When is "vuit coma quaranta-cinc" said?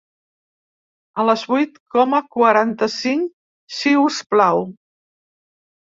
1.51-3.31